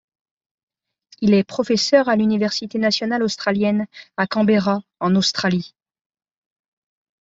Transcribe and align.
Il 1.19 1.35
est 1.35 1.43
professeur 1.43 2.09
à 2.09 2.15
l'université 2.15 2.79
nationale 2.79 3.21
australienne 3.21 3.85
à 4.17 4.25
Canberra, 4.25 4.81
en 4.99 5.15
Australie. 5.15 5.75